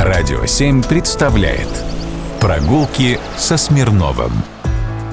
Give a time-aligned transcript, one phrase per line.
[0.00, 1.68] Радио 7 представляет
[2.40, 4.32] Прогулки со Смирновым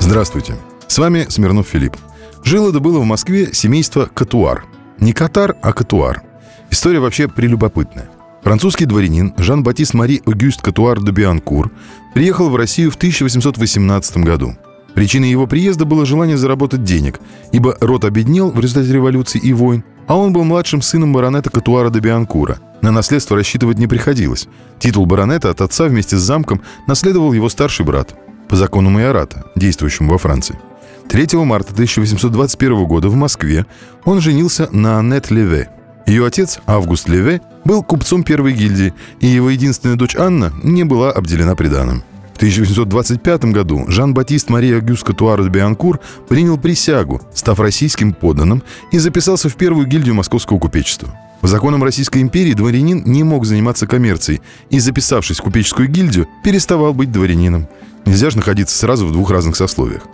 [0.00, 0.56] Здравствуйте,
[0.88, 1.94] с вами Смирнов Филипп.
[2.42, 4.64] Жило да было в Москве семейство Катуар.
[4.98, 6.22] Не Катар, а Катуар.
[6.70, 8.08] История вообще прелюбопытная.
[8.42, 11.70] Французский дворянин Жан-Батист Мари Огюст Катуар де Бианкур
[12.14, 14.56] приехал в Россию в 1818 году.
[14.94, 17.20] Причиной его приезда было желание заработать денег,
[17.52, 21.90] ибо род обеднел в результате революции и войн, а он был младшим сыном баронета Катуара
[21.90, 22.58] де Бианкура.
[22.82, 24.48] На наследство рассчитывать не приходилось.
[24.80, 28.14] Титул баронета от отца вместе с замком наследовал его старший брат
[28.48, 30.58] по закону майората, действующему во Франции.
[31.08, 33.66] 3 марта 1821 года в Москве
[34.04, 35.70] он женился на Аннет Леве.
[36.06, 41.12] Ее отец, Август Леве, был купцом первой гильдии, и его единственная дочь Анна не была
[41.12, 42.02] обделена приданым.
[42.34, 48.98] В 1825 году Жан-Батист Мария Гюс Катуар де Бианкур принял присягу, став российским подданным, и
[48.98, 51.16] записался в первую гильдию московского купечества.
[51.42, 56.94] По законам Российской империи дворянин не мог заниматься коммерцией и, записавшись в купеческую гильдию, переставал
[56.94, 57.66] быть дворянином.
[58.06, 60.04] Нельзя же находиться сразу в двух разных сословиях.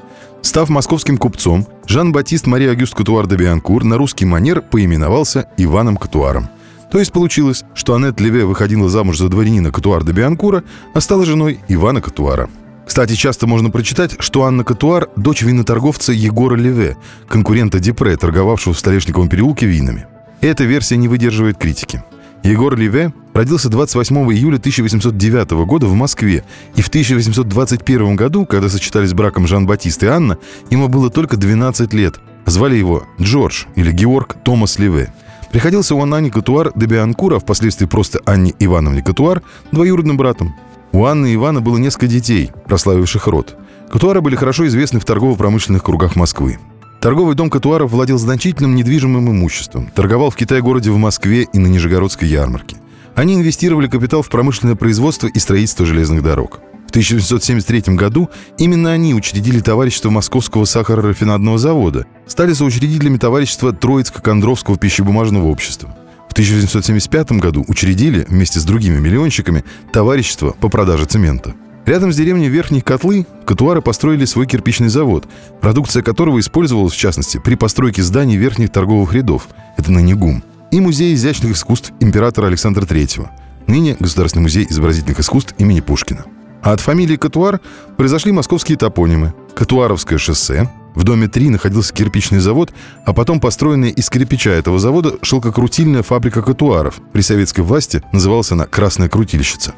[0.41, 6.49] Став московским купцом, Жан-Батист Мария Агюст Катуар де Бианкур на русский манер поименовался Иваном Катуаром.
[6.91, 10.65] То есть получилось, что Аннет Леве выходила замуж за дворянина Катуар де Бианкура,
[10.95, 12.49] а стала женой Ивана Катуара.
[12.87, 16.97] Кстати, часто можно прочитать, что Анна Катуар– дочь виноторговца Егора Леве,
[17.29, 20.07] конкурента Депре, торговавшего в Столешниковом переулке винами.
[20.41, 22.05] Эта версия не выдерживает критики.
[22.45, 26.45] Егор Леве родился 28 июля 1809 года в Москве,
[26.77, 30.39] и в 1821 году, когда сочетались браком Жан-Батист и Анна,
[30.71, 32.21] ему было только 12 лет.
[32.47, 35.13] Звали его Джордж или Георг Томас Леве.
[35.51, 39.43] Приходился он Анне Катуар де Бианкура, а впоследствии просто Анне Ивановне Катуар,
[39.73, 40.55] двоюродным братом.
[40.93, 43.57] У Анны и Ивана было несколько детей, прославивших род.
[43.91, 46.59] Катуары были хорошо известны в торгово-промышленных кругах Москвы.
[47.01, 52.27] Торговый дом Катуаров владел значительным недвижимым имуществом, торговал в Китай-городе в Москве и на Нижегородской
[52.27, 52.77] ярмарке.
[53.15, 56.61] Они инвестировали капитал в промышленное производство и строительство железных дорог.
[56.89, 65.47] В 1973 году именно они учредили товарищество Московского сахарорафинадного завода, стали соучредителями товарищества Троицко-Кондровского пищебумажного
[65.47, 65.97] общества.
[66.29, 71.55] В 1975 году учредили вместе с другими миллионщиками товарищество по продаже цемента–
[71.89, 75.27] Рядом с деревней Верхних Котлы катуары построили свой кирпичный завод,
[75.63, 80.81] продукция которого использовалась, в частности, при постройке зданий верхних торговых рядов, это ныне ГУМ, и
[80.83, 83.29] Музей изящных искусств императора Александра III,
[83.69, 86.27] ныне Государственный музей изобразительных искусств имени Пушкина.
[86.63, 87.59] А от фамилии Катуар
[87.97, 89.33] произошли московские топонимы.
[89.55, 92.71] Катуаровское шоссе, в доме 3 находился кирпичный завод,
[93.07, 97.01] а потом построенная из кирпича этого завода шелкокрутильная фабрика катуаров.
[97.15, 99.73] При советской власти называлась она «Красная крутильщица».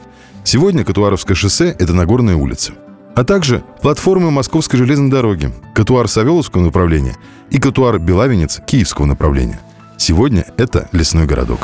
[0.44, 2.72] Сегодня Катуаровское шоссе– это Нагорная улица.
[3.14, 7.16] А также платформы Московской железной дороги, Катуар Савеловского направления
[7.50, 9.60] и Катуар Белавинец Киевского направления.
[9.98, 11.60] Сегодня это лесной городок.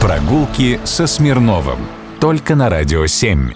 [0.00, 1.78] Прогулки со Смирновым.
[2.20, 3.54] Только на «Радио 7».